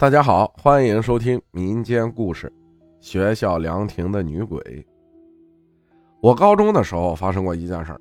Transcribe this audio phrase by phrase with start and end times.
[0.00, 2.50] 大家好，欢迎收听民间故事
[3.06, 4.58] 《学校凉亭的女鬼》。
[6.22, 7.94] 我高中的时候发生过一件事，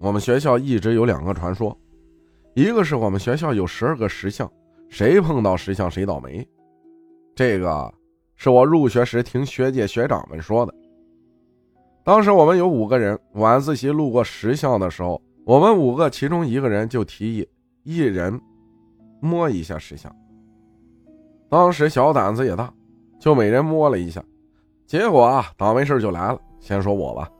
[0.00, 1.78] 我们学校一直有两个传说，
[2.54, 4.50] 一个是我们学校有十二个石像，
[4.88, 6.42] 谁碰到石像谁倒霉。
[7.34, 7.92] 这个
[8.36, 10.74] 是我入学时听学姐学长们说的。
[12.02, 17.46] 当时我们有五个人，晚自习路过石像的时候，我们五个其中一个人就提议
[17.82, 18.40] 一人
[19.20, 20.10] 摸一下石像。
[21.48, 22.72] 当时小胆子也大，
[23.20, 24.22] 就每人摸了一下，
[24.86, 26.40] 结果啊，倒霉事就来了。
[26.58, 27.30] 先说我吧，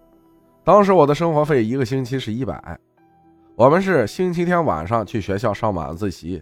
[0.63, 2.79] 当时我的生活费一个星期是一百，
[3.57, 6.41] 我们是星期天晚上去学校上晚自习，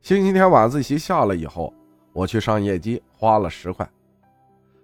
[0.00, 1.72] 星期天晚自习下了以后，
[2.14, 3.86] 我去上夜机花了十块，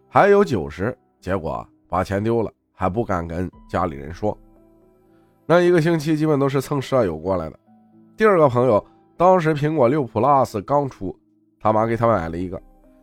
[0.09, 4.37] 还有九十，结果把钱丢了，还不敢跟家里人说。
[5.47, 7.59] 那一个星期基本都是蹭舍友过来的。
[8.17, 8.85] 第二个朋友，
[9.17, 11.17] 当时苹果六 Plus 刚出。
[11.61, 12.61] 他妈给他买了一个，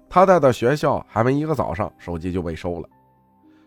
[0.09, 2.89] 他带到学校还没一个早上，手机就被收了。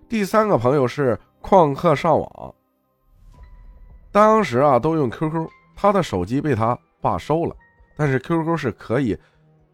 [0.09, 2.55] 第三个朋友是旷课上网，
[4.11, 7.55] 当时啊都用 QQ，他的手机被他爸收了，
[7.97, 9.17] 但是 QQ 是可以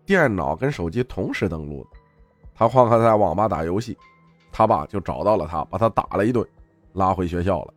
[0.04, 1.98] 电脑跟手机同时登录的。
[2.54, 3.96] 他旷课在网吧打游戏，
[4.52, 6.46] 他爸就找到了他，把他打了一顿，
[6.92, 7.72] 拉回学校了。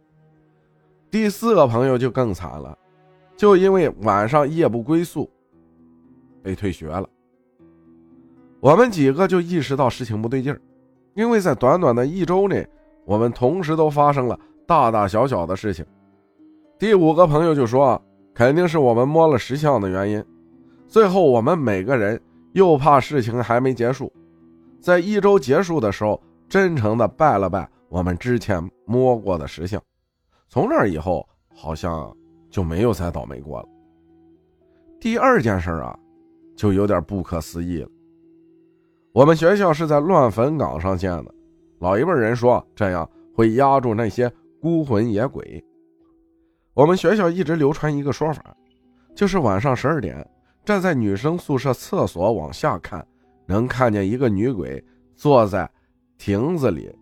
[1.10, 2.78] 第四个朋友就更惨了，
[3.38, 5.30] 就因为晚上夜不归宿，
[6.44, 7.10] 被退学了。
[8.62, 10.60] 我们几个就意识到事情不对劲儿，
[11.14, 12.68] 因为在短短的一周内，
[13.06, 15.86] 我们同时都发生了大大小小的事情。
[16.78, 18.02] 第五个朋友就说，
[18.34, 20.24] 肯定是我们摸了石像的原因。
[20.88, 22.20] 最后，我们每个人
[22.54, 24.12] 又怕事情还没结束，
[24.82, 29.82] 在一周结束的时候，真诚的拜了拜我们之前摸过的石像。
[30.50, 32.14] 从那以后，好像
[32.50, 33.68] 就没有再倒霉过了。
[35.00, 35.98] 第二件事啊，
[36.58, 37.90] 就有点不可思议了。
[39.12, 41.34] 我们学校是在乱坟岗上建的，
[41.80, 45.64] 老一辈人说这样会压住那些孤魂野鬼。
[46.76, 48.56] 我们学校一直流传一个说法，
[49.16, 50.26] 就是晚上十二点
[50.64, 53.06] 站在女生宿舍厕所往下看，
[53.48, 54.82] 能看见一个女鬼
[55.16, 55.70] 坐在
[56.20, 56.96] 亭子里，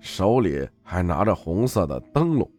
[0.00, 2.50] 手里还拿着红色的灯笼。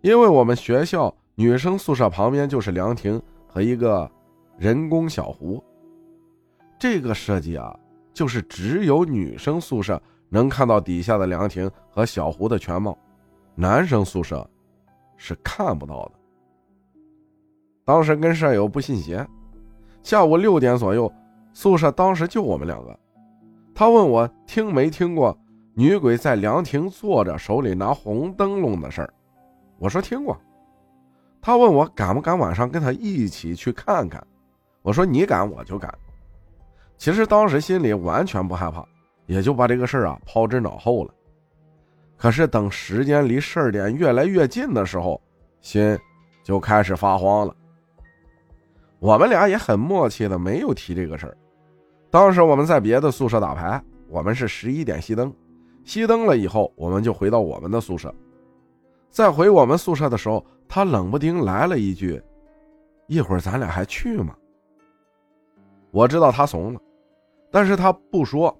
[0.00, 4.08] 因为我们学校女生宿舍旁边就是凉亭和一个
[4.56, 5.62] 人工小湖。
[6.84, 7.74] 这个设计啊，
[8.12, 12.94] 就是只有女生宿舍能看到底下的凉亭和小湖的全貌，
[13.54, 14.46] 男生宿舍
[15.16, 16.12] 是看不到的。
[17.86, 19.26] 当时跟舍友不信邪，
[20.02, 21.10] 下午六点左右，
[21.54, 22.94] 宿舍当时就我们两个。
[23.74, 25.34] 他问我听没听过
[25.72, 29.14] 女鬼在凉亭坐着，手里拿红灯笼的事儿。
[29.78, 30.38] 我说听过。
[31.40, 34.22] 他问我敢不敢晚上跟他一起去看看。
[34.82, 35.90] 我说你敢我就敢。
[36.96, 38.84] 其实当时心里完全不害怕，
[39.26, 41.14] 也就把这个事儿啊抛之脑后了。
[42.16, 45.20] 可是等时间离十二点越来越近的时候，
[45.60, 45.98] 心
[46.42, 47.54] 就开始发慌了。
[49.00, 51.36] 我们俩也很默契的没有提这个事儿。
[52.10, 55.34] 当时我们在别的宿舍打牌，我们是十一点熄灯，
[55.84, 58.14] 熄灯了以后，我们就回到我们的宿舍。
[59.10, 62.22] 在回我们宿舍的时候，他冷不丁来了一句
[63.08, 64.34] ：“一会儿咱俩还去吗？”
[65.94, 66.80] 我知道他怂了，
[67.52, 68.52] 但是他不说，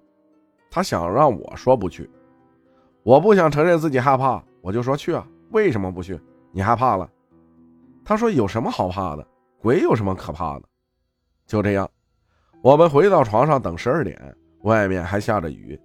[0.71, 2.09] 他想让我说不去。
[3.03, 5.29] 我不想承认自己害怕，我就说去啊。
[5.51, 6.17] 为什么不去？
[6.53, 7.11] 你害怕了？
[8.05, 9.27] 他说有什么好怕的？
[9.59, 10.69] 鬼有什么可怕的？
[11.45, 11.91] 就这样，
[12.63, 14.17] 我们回到床上等十二点，
[14.63, 15.77] 外面还下着雨，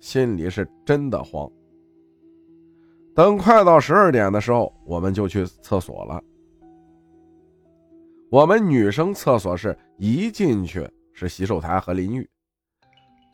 [0.00, 1.50] 心里是真的慌。
[3.14, 6.22] 等快到十二点的时候，我们就去厕所了。
[8.30, 10.86] 我们女生厕所是一进去。
[11.18, 12.30] 是洗手台和淋浴，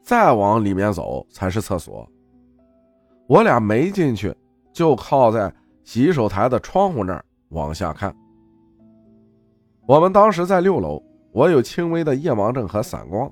[0.03, 2.09] 再往里面走才是厕所。
[3.27, 4.35] 我俩没进去，
[4.73, 5.53] 就靠在
[5.83, 8.17] 洗手台的窗户那儿往下看。
[9.87, 13.31] 我们当时在六楼，我有轻微的夜盲症和散光。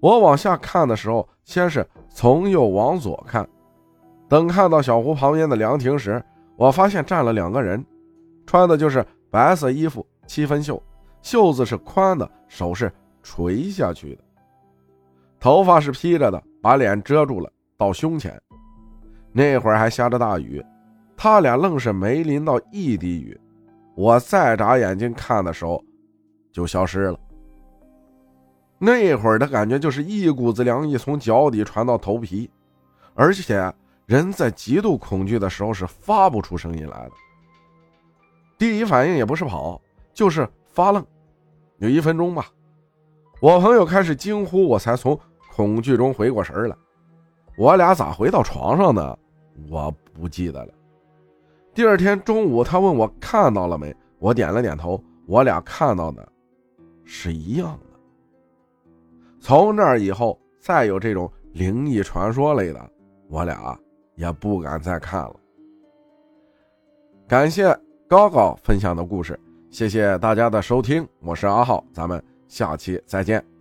[0.00, 3.46] 我往下看的时候，先是从右往左看，
[4.26, 6.24] 等看到小湖旁边的凉亭时，
[6.56, 7.84] 我发现站了两个人，
[8.46, 10.82] 穿的就是白色衣服，七分袖，
[11.20, 12.90] 袖子是宽的，手是。
[13.28, 14.22] 垂下去的，
[15.40, 18.40] 头发是披着的，把脸遮住了到胸前。
[19.32, 20.64] 那会儿还下着大雨，
[21.16, 23.38] 他俩愣是没淋到一滴雨。
[23.96, 25.82] 我再眨眼睛看的时候，
[26.52, 27.18] 就消失了。
[28.78, 32.48] 那会儿的感觉就是一股子凉意从脚底传到头皮，
[33.14, 33.74] 而且
[34.06, 37.12] 人在极度恐惧的时候是发不出声音来的。
[38.56, 39.80] 第一反应也不是跑，
[40.14, 41.04] 就是发愣，
[41.78, 42.46] 有一分钟吧。
[43.40, 45.18] 我朋友开始惊呼，我才从
[45.52, 46.76] 恐惧中回过神来。
[47.58, 49.18] 我俩咋回到床上的？
[49.70, 50.72] 我不记得了。
[51.74, 55.02] 第二天中午，他问我看到了没，我点了点头。
[55.26, 56.26] 我俩看到的
[57.04, 57.98] 是一样的。
[59.40, 62.90] 从那以后，再有这种灵异传说类的，
[63.28, 63.78] 我俩
[64.14, 65.34] 也不敢再看了。
[67.28, 67.76] 感谢
[68.08, 69.38] 高高分享的故事，
[69.70, 73.55] 谢谢大家的收听，我是阿浩，咱们下期再见。